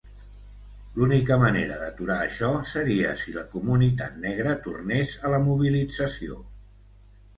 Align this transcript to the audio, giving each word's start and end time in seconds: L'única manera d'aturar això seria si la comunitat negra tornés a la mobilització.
L'única 0.95 1.35
manera 1.43 1.75
d'aturar 1.81 2.17
això 2.29 2.49
seria 2.71 3.11
si 3.25 3.35
la 3.35 3.45
comunitat 3.53 4.19
negra 4.27 4.57
tornés 4.65 5.13
a 5.29 5.35
la 5.35 5.45
mobilització. 5.49 6.41